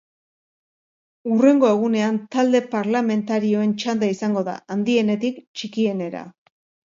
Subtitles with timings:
[1.33, 6.27] Hurrengo egunean talde parlamentarioen txanda izango da, handienetik txikienera.